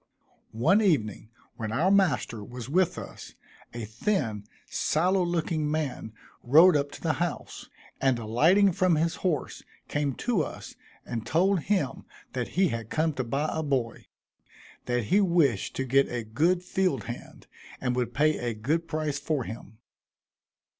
[0.55, 3.35] One evening, when our master was with us,
[3.71, 7.69] a thin, sallow looking man rode up to the house,
[8.01, 10.75] and alighting from his horse, came to us,
[11.05, 14.07] and told him that he had come to buy a boy;
[14.85, 17.45] that he wished to get a good field hand,
[17.79, 19.77] and would pay a good price for him.